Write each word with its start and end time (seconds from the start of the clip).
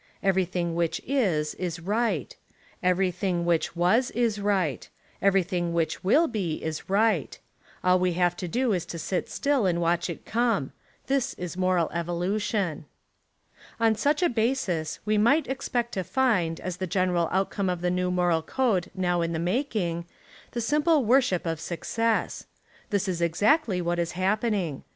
Everything 0.23 0.73
which 0.73 0.99
is, 1.05 1.53
is 1.59 1.79
right; 1.79 2.35
everything 2.81 3.45
which 3.45 3.75
was, 3.75 4.09
is 4.17 4.39
right; 4.41 4.89
everything 5.21 5.73
which 5.73 6.03
will 6.03 6.25
be, 6.27 6.55
is 6.63 6.89
right. 6.89 7.37
All 7.83 7.99
we 7.99 8.13
have 8.13 8.35
to 8.37 8.47
do 8.47 8.73
Is 8.73 8.83
to 8.87 8.97
sit 8.97 9.29
still 9.29 9.67
and 9.67 9.79
watch 9.79 10.09
it 10.09 10.25
come. 10.25 10.71
This 11.05 11.35
is 11.35 11.55
moral 11.55 11.87
evolution. 11.93 12.85
On 13.79 13.93
such 13.93 14.23
a 14.23 14.27
basis, 14.29 14.97
we 15.05 15.19
might 15.19 15.47
expect 15.47 15.91
to 15.91 16.03
find, 16.03 16.59
as 16.59 16.77
the 16.77 16.87
general 16.87 17.29
outcome 17.31 17.69
of 17.69 17.81
the 17.81 17.91
new 17.91 18.09
moral 18.09 18.41
code 18.41 18.89
now 18.95 19.21
in 19.21 19.33
the 19.33 19.37
making, 19.37 20.07
the 20.53 20.61
simple 20.61 21.05
worship 21.05 21.45
of 21.45 21.59
suc 21.59 21.85
cess. 21.85 22.47
This 22.89 23.07
is 23.07 23.21
exactly 23.21 23.83
what 23.83 23.99
is 23.99 24.13
happening. 24.13 24.83